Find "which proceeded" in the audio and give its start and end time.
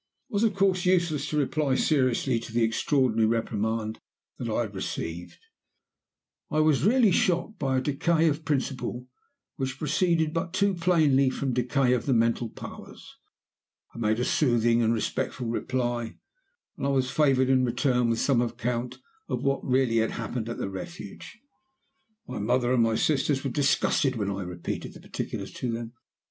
9.57-10.33